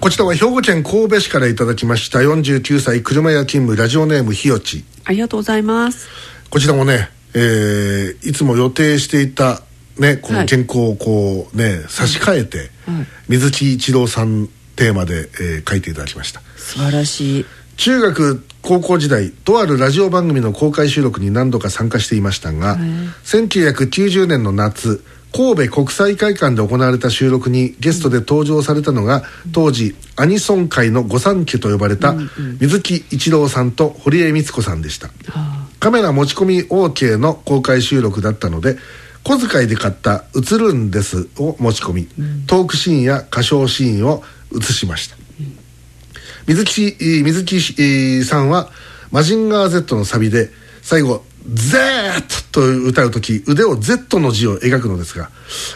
[0.00, 2.20] こちらは兵庫県神戸市からいただきました。
[2.20, 6.08] 49歳車屋勤務ラジオネームひよちありがとうございます。
[6.48, 9.62] こちらもね、えー、いつも予定していた
[9.98, 12.68] ねこの原稿をこうね、差し替えて、はい、
[13.28, 16.40] 水木一郎さんテーマで、えー、書いていただきました。
[16.54, 17.46] 素晴らしい。
[17.78, 22.78] 中学高校時代とあるラジオ番組の公開収録に何度か参加していましたが、はい、
[23.24, 25.02] 1990年の夏
[25.32, 32.14] 神戸国際会館で行われた収録にゲストで登場されたのが、当時アニソン界の御三家と呼ばれた
[32.60, 35.08] 水木一郎さんと堀江光子さんでした、
[35.78, 38.76] カメラ持ち込み OK の公開収録だったので
[39.22, 42.08] 小遣いで買った「映るんです」を持ち込み、
[42.46, 44.24] トークシーンや歌唱シーンを
[44.58, 45.16] 映しました、
[46.46, 48.70] 水木水木さんは
[49.12, 50.50] 「マジンガー Z」のサビで
[50.82, 55.30] 最後 Z と歌う時腕を Z の字を描くのですが、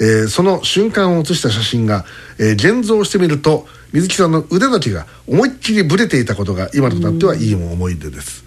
[0.00, 2.04] えー、その瞬間を写した写真が、
[2.38, 8.44] えー、現像してみると水木さんの腕だけが思いっきりブレていたことが今となってはいい思い出です、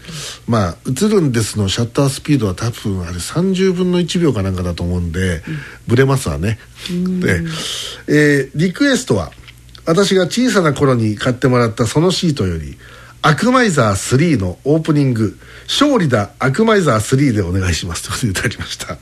[0.48, 5.42] まあ「映るんです」のシャッタースピードは多分あれ30分の1秒かなんかだと思うんで、うん、
[5.88, 6.60] ブレますわね。
[6.88, 7.42] で、
[8.08, 9.32] えー、リクエストは
[9.86, 12.78] 私が小さな頃に買ってもらったそのシートより
[13.22, 18.04] 「アクマイザー3」のオープニング「勝利だアクマイザー3でお願いします。
[18.08, 18.98] ということでいただきました。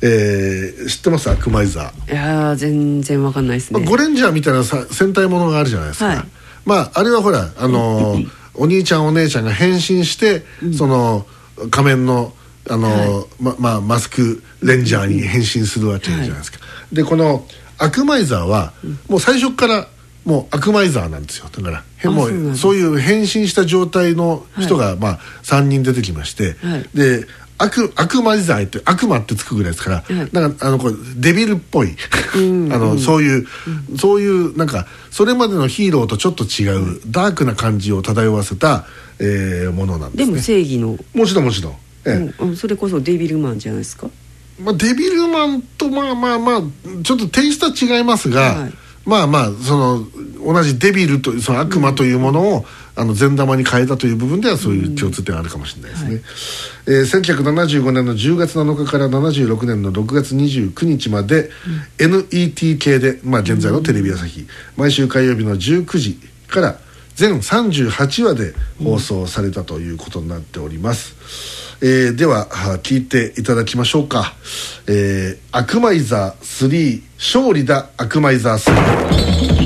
[0.00, 1.28] えー、知ってます？
[1.28, 2.12] アクマイザー。
[2.12, 6.24] いや全然わかんないですね、まあ、ゴレンジャーみたいなさ戦隊ものがあるじゃないですか、はい、
[6.64, 11.26] まああれはほらあのー、お兄ちゃんお姉ちゃんが変身して、うん、その
[11.70, 12.32] 仮面の
[12.70, 17.46] あのーはい、ままあ、マスクレンジャーに変身するわけじゃないですか、はい、でこの
[17.78, 18.72] アクマイザーは、
[19.08, 19.86] もう最初から
[20.24, 21.46] もうアクマイザーなんですよ。
[21.50, 26.56] だからもうそういう変身した状態の人が、まあ3人出てきまして、
[26.94, 27.26] で
[27.58, 31.96] 悪悪魔時代って悪魔ってつくぐらいですから、はい、なんかあのこれデビルっぽい
[32.34, 33.46] あのそういう、
[33.90, 38.86] うん、そういうなんかそれまでのヒーローとちょっと違う、ダークな感じを漂わせた、
[39.18, 40.96] えー、ものなんです、ね、でも正義の。
[41.14, 41.72] もちろんもちろん、
[42.04, 44.08] ええ、うん、それこそデビルマンじゃないですか？
[44.62, 46.62] まあデビルマンとまあまあまあ
[47.02, 48.74] ちょっとテイストは違いますが、はい
[49.08, 50.04] まあまあその
[50.44, 52.64] 同じデビルというその悪魔というものを、
[52.94, 61.50] あの善玉に変えたという部分ではそういう共通点あるかもしれないですね、うんはい、えー、1975年の10月7日から76年の6月29日まで、
[62.00, 66.80] うん、NET 系で、まあ、現在のテレビ朝日、うん、毎週火曜日の19時から
[67.14, 71.14] 全38話で放送されたということになっております、
[71.80, 72.46] えー、では
[72.82, 74.34] 聞いていただきましょうか
[74.88, 79.57] 「えー、アクマイザー3勝利だアクマイザー3」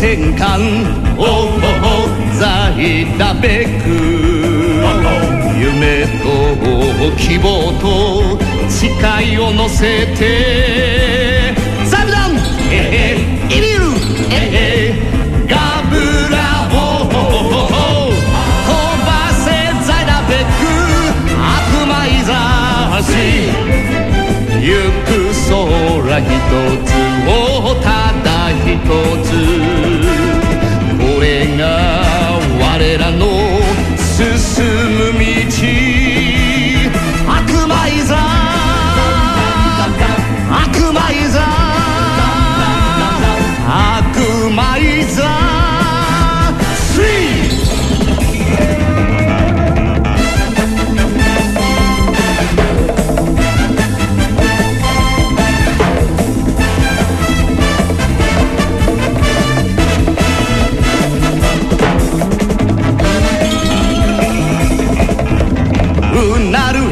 [0.00, 0.58] 戦艦
[1.18, 1.60] おお
[2.38, 3.90] 在だべく。
[5.60, 8.38] 夢と希望と
[8.70, 11.39] 誓いを乗せて。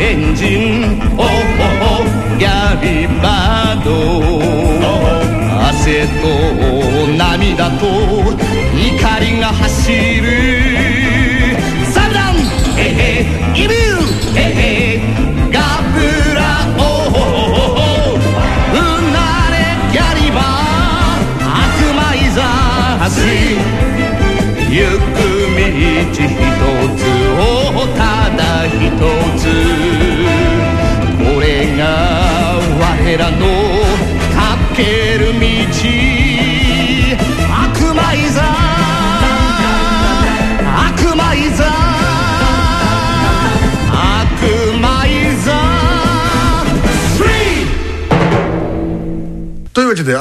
[0.09, 1.29] エンジンおおお
[2.39, 3.91] ギャリバード。
[5.69, 6.27] 汗と
[7.19, 10.58] 涙と怒りが走る。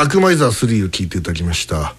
[0.03, 1.95] ーというわけで「悪魔イザー3」を聴いていただきました、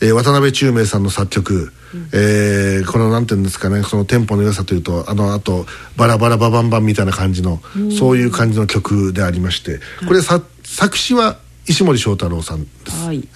[0.00, 1.72] えー渡辺宙明さんの作曲、
[2.12, 5.66] えーこのなんていうんですかねそのテンポの良さというとあのあと
[5.96, 7.60] バラバラババンバンみたいな感じの、
[7.98, 9.80] そういう感じの曲でありまして。
[10.06, 13.28] これさ作詞は石森章太郎さんです、はい。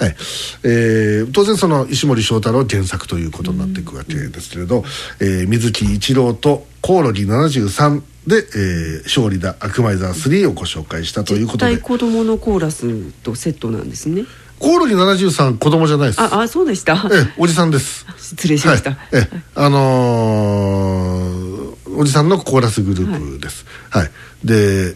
[0.63, 4.85] えー当然その石森章太郎原作ということになっていくわけですけれど、
[5.21, 11.73] えー水木一郎とコオロギ73で、えー勝利だ悪魔イザー3をご紹介したということで。
[11.73, 14.25] 絶対子供のコーラスとセットなんですね。
[14.59, 16.21] コオロギ73子供じゃないです。
[16.21, 16.95] ああそうでした。
[17.13, 18.07] ええおじさんです。
[18.17, 23.67] 失礼しました、はい、ええあのーおじさんのコーラスグループです。
[23.91, 24.11] はい、
[24.45, 24.95] で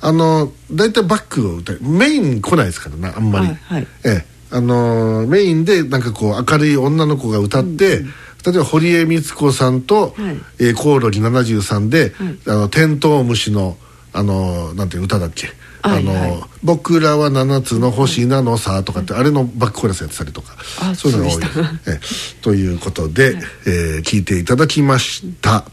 [0.00, 3.86] あのー大体バックを歌いメイン来ないですからなあんまり、はいはい。
[4.04, 8.02] ええあのーメインでなんかこう明るい女の子が歌って、
[8.44, 10.36] 例えば堀江光子さんと、はい。
[10.58, 12.38] えーコオロギ73で、はい。
[12.46, 13.76] あのテントウムシの
[14.12, 15.48] あのーなんていう歌だっけ？
[15.82, 16.30] あのーはい。
[16.32, 20.54] はい僕らは七つの星なのさ」とかって、あれのバックコーラスやってたりとか。
[20.80, 21.42] あそういうのが多い。
[21.86, 22.00] ええ。
[22.42, 25.64] ということで、えー聞いていただきました。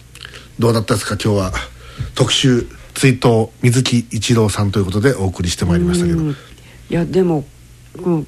[0.59, 1.17] どうだったですか？
[1.21, 1.53] 今日は
[2.15, 6.19] 特集追悼水木一郎さんということでお送りしてまいりましたけど。
[6.19, 6.31] うん。
[6.31, 6.35] い
[6.89, 7.45] やでも
[8.01, 8.25] こう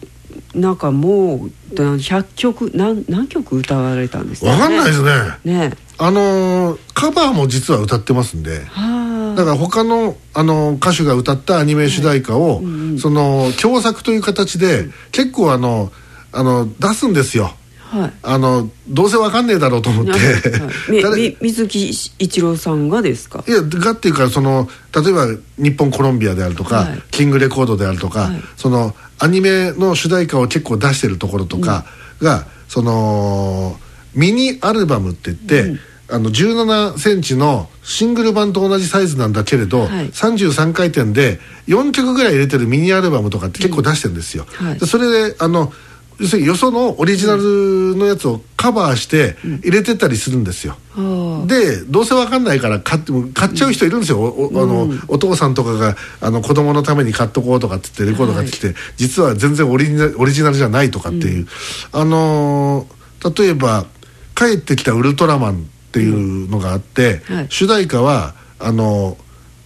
[0.56, 5.12] なんかもう100曲何何曲歌われたんですかわかんないですね。
[5.46, 5.74] ね。
[5.98, 8.66] あのーカバーも実は歌ってますんで。
[8.66, 12.62] はだから他の、あの歌手が歌ったアニメ主題歌を、
[13.00, 15.92] その共作という形で、結構あの
[16.31, 17.46] あの出すんですよ。
[17.46, 17.56] あ
[17.89, 18.13] はい。
[18.21, 21.36] あのどうせわかんねえだろうと思って、はい。
[21.41, 21.89] 水木
[22.19, 23.44] 一郎さんがですか？
[23.47, 25.27] いやがっていうかその例えば
[25.57, 27.01] 日本コロンビアであるとか、はい。
[27.12, 28.41] キングレコードであるとか、はい。
[28.57, 31.86] そのアニメの主題歌を結構出してるところとか
[32.21, 33.77] が、その
[34.13, 35.80] ミニアルバムって言って、
[36.12, 40.09] あの17センチのシングル版と同じサイズなんだけれど、はい。
[40.09, 44.45] 33回転で4曲ぐらい入れてるミニアルバムとかって結構出してるんですよ。
[44.53, 44.80] はい。
[44.80, 45.71] でそれであの
[46.19, 50.75] 要するによそのオリジナルのやつをカバーして入れてたりするんですよ。
[50.92, 51.48] はあ。
[51.48, 61.48] でどうせわかんないから買って買っちゃう人いるんですよ、おおあのお父さんとかがあの子供のために買っとこうとかって言ってレコード買ってきて、実は全然オリジナルオリジナルじゃないとかっていう、
[61.92, 63.00] あのー
[63.38, 63.86] 例えば
[64.36, 65.56] 「帰ってきたウルトラマン」
[65.89, 67.48] っていうのがあって、はい。
[67.50, 69.18] 主題歌はあの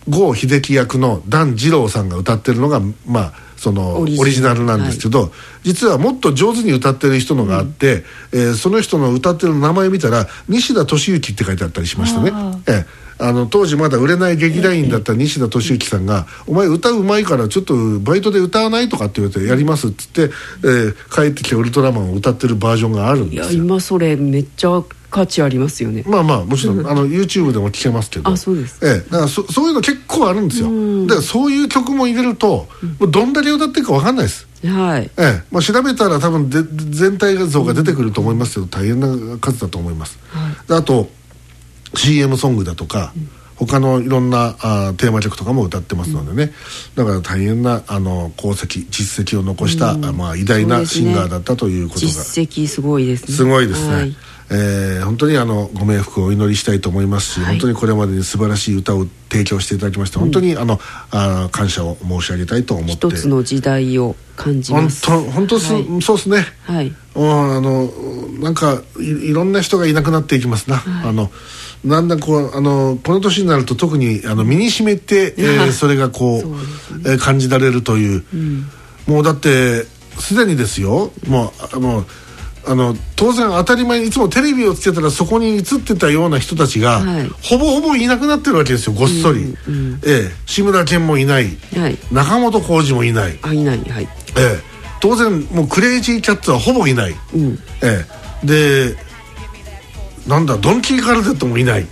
[0.07, 3.33] 郷秀樹役の段次郎さんが歌ってるのがまあ
[3.63, 5.31] そのオオリジナルなんですけど、
[5.63, 12.57] 実はもっと上手に歌ってる人のがあって、えーその人の歌ってる名前見たら西田敏行って書いてあったりしましたねあ。
[12.68, 20.31] ええあの当時まだ売れない劇団員だった西田敏行さんが「お前歌うまいからちょっとバイトで歌わない?」とかって言われて「やります」っつって、
[20.64, 23.64] えー帰ってきたウルトラマン」を歌ってるバージョンがあるんいやですよ。
[23.64, 24.81] 今それめっちゃ
[25.13, 26.03] 価値ありますよね。
[26.07, 28.31] まあまあもちろんあの YouTube でも聴けますけど。
[28.31, 30.69] あそうですええ、だからそそういうの結構あるんですよ。
[31.05, 32.67] だからそういう曲も入れると、
[32.99, 34.47] もうどんだけ歌ってるか分かんないです。
[34.65, 35.11] はい。
[35.17, 35.43] ええ。
[35.51, 40.17] まあ、調べたら多分で全体像が出てくると思いますけど大変な数だと思います、
[40.67, 41.09] であと
[41.93, 43.13] CM ソングだとか、
[43.65, 46.53] 他のいろんなあーテーマ曲とかも歌ってますのでね、
[46.95, 52.07] だから大変なあの功績実績を残した、あまあ、偉大なシンガーだったということが。
[52.07, 53.35] 実績すごいですね。
[53.35, 54.15] すごいですね、はい。
[54.49, 57.49] えー本当にあのご冥福をお祈りしたいと思いますし、はい。
[57.53, 60.79] 本当にこれまでに素晴らしい歌を提供していただきまして、本当にあの
[61.11, 62.93] あー感謝を申し上げたいと思って。
[62.93, 65.01] 一つの時代を感じ本ます。
[65.03, 66.01] 当本当す、はい。
[66.01, 66.45] そうですね。
[66.63, 66.93] はい。
[67.15, 67.85] うんあの
[68.39, 71.31] なんかいいろんな人がいなくなっていきますな、あの
[71.83, 78.23] なんだこうあのこの年になると特にあの身にしめて、えーはいそれがこうそうですえー感じられるという、
[79.07, 79.83] もうだって
[80.19, 81.11] すでにですよ。
[81.28, 82.06] もうあの
[82.66, 87.30] あの当然当たり前にいつもテレビをつけたらそこに映ってたような人たちが、はい。
[87.42, 89.54] ほぼほぼいなくなってるわけですよごっそり、
[90.06, 90.31] ええ。
[90.45, 91.97] 志村けんもいない、はい。
[92.13, 94.07] 中本浩二もいない、あいないはい。
[94.37, 94.59] ええ、
[95.02, 97.59] 当然もうクレイジーキャッツはほぼいない、うん。
[97.81, 98.06] え
[98.44, 98.95] え、で
[100.27, 101.87] なんだドンキー・カルテットもいない。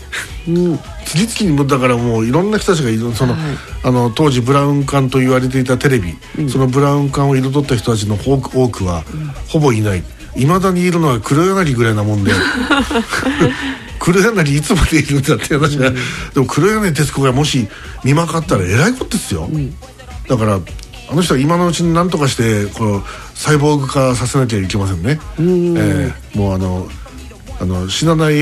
[0.48, 0.80] うん。
[1.06, 3.14] 次々にだからもういろんな人たちがいる。
[3.14, 3.42] その、はい。
[3.84, 6.16] あの当時ブラウン管と言われていたテレビ、
[6.50, 9.04] そのブラウン管を彩った人たちの多く多くは、
[9.50, 10.04] ほぼいない。
[10.36, 12.32] いまだにいるのは黒柳ぐらいなもんで。
[14.00, 15.92] 黒柳いつまでいるんだって話が、
[16.34, 17.68] でも黒柳徹子がもし
[18.04, 19.48] 見まかったらえらいことですよ、
[20.28, 20.60] だから
[21.12, 23.04] あの人は今のうちに何とかしてこう
[23.36, 26.88] サイボーグ化させなきゃいけませんね、えーもうあの
[27.62, 28.42] あの死なない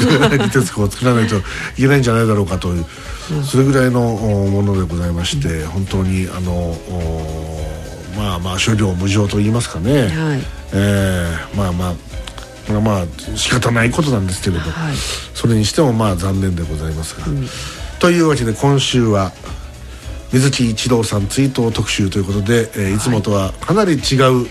[0.00, 1.42] 黒柳徹子を作らないとい
[1.76, 2.84] けないんじゃないだろうかという、
[3.44, 7.62] それぐらいのおものでございまして、本当にあのお
[8.16, 10.40] まあまあ処理を無常と言いますかね、はい。
[10.72, 11.94] えーまあまあ
[12.66, 14.96] これはまあ仕方ないことなんですけれど、はい。
[15.32, 17.26] それにしてもまあ残念でございますが、
[18.00, 19.30] というわけで今週は
[20.32, 22.98] 水木一郎さん追悼特集ということで、えーい。
[22.98, 24.48] つもとはかなり違う、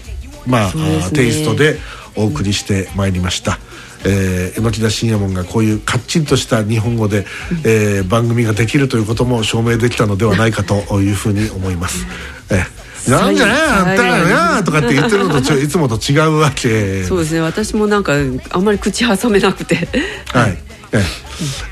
[0.47, 1.09] まあ、ね。
[1.13, 1.79] テイストで
[2.15, 3.59] お送りしてまいりました。
[4.05, 7.25] えー、榎田信也門がこういうカッチンとした日本語で、
[7.63, 12.05] えー番組ができるということも証明できたのではないかというふうに思います。
[12.51, 14.23] えーなんじゃねあんたら
[14.57, 18.13] なとかって言ってるのと いつもと違うわけそうですね私もなんか
[18.49, 19.87] あんまり口挟めなくて
[20.33, 20.57] はい。
[20.95, 21.01] え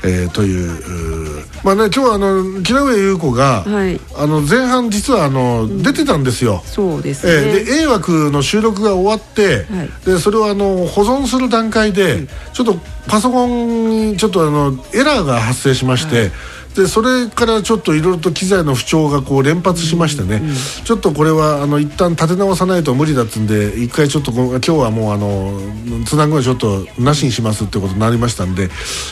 [0.04, 0.24] え。
[0.24, 3.98] えーというまあね今日はあの木上優子が、はい。
[4.16, 6.62] あの前半実はあの、出てたんですよ。
[6.66, 9.90] そうですえね、ーで A 枠の収録が終わって、はい。
[10.04, 12.76] でそれをあの保存する段階で、ちょっと
[13.06, 16.30] パソコンにちょっとあのエラーが発生しまして、
[16.76, 20.42] でそれからちょっといろいろと機材の不調がこう連発しましてね、
[20.84, 25.58] ちょっとこれはあの一旦立て直さないと無理だっつんで一回ちょっと今日はもうあの
[26.04, 28.64] つなぐのはちょっとなしにしますってことになりましたんで、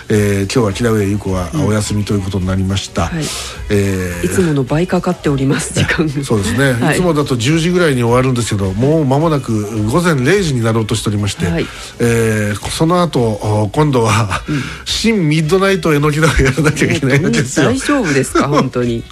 [0.09, 3.07] えー今日は木上優子はお休みということになりました。
[3.07, 3.25] はい。
[3.71, 6.09] えーいつもの倍かかっております時間。
[6.25, 6.97] そうですね、はい。
[6.97, 11.67] い、つもだと10時ぐらいに終わるんですけどもう間もなく午前0時になろうとしておりまして、はい。
[12.01, 14.43] えーその後お今度は、
[14.85, 17.67] 新ミッドナイトえのきだをやらなきゃいけないわけですよ。
[17.71, 18.49] 大丈夫ですか？
[18.49, 19.03] 本当に。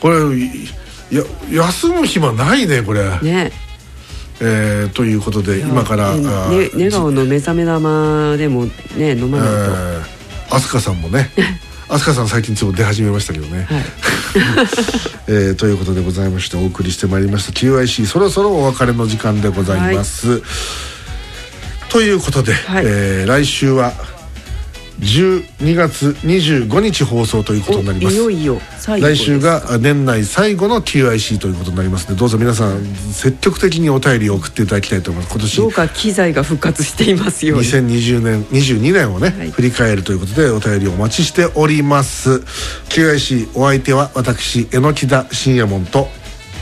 [0.00, 3.50] これいや休む暇ないねこれ、ね。
[4.40, 11.30] えーということで今から、ね寝顔の目覚め玉でもね飲まないと、えー飛鳥さんもね
[11.90, 13.84] 飛鳥さん最近ちょっと出始めましたけどね、はい。
[15.28, 17.52] えーということでございましてお送りしてまいりました。
[17.52, 20.40] QIC そろそろお別れの時間でございます、
[21.88, 22.84] ということで、はい。
[22.86, 23.92] えー来週は
[25.00, 28.20] 12月25日放送ということになります。
[28.20, 28.60] おいよいよ
[29.00, 35.32] 来週が年内最後の QIC ということになりますのでどうぞ皆さん積極的にお便りを送っていただきたいと思います。
[35.32, 37.66] 今年どうか機材が復活していますように。
[37.66, 39.50] 2020年22年をね、はい。
[39.50, 42.42] 振り返るということでお便りをお待ちしております。
[42.88, 46.08] QIC お相手は私榎田信也門と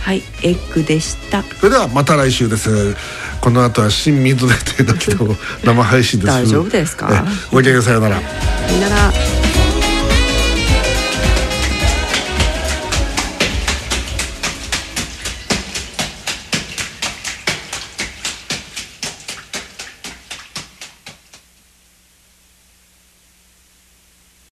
[0.06, 1.42] はいエッグでした。
[1.42, 2.94] それではまた来週です。
[3.40, 5.34] この後は新ミッドナイト榎田の
[5.64, 6.32] 生配信です。
[6.32, 7.08] 大丈夫ですか？
[7.10, 8.20] えごきげんさようなら。
[8.20, 9.12] さよなら